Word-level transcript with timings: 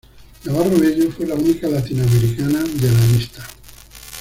Navarro 0.45 0.79
Bello 0.79 1.11
fue 1.11 1.27
la 1.27 1.35
única 1.35 1.67
latinoamericana 1.67 2.63
de 2.63 2.91
la 2.91 3.05
lista. 3.15 3.47